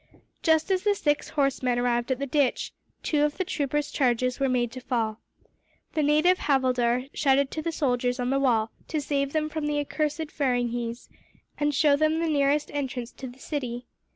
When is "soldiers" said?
7.71-8.19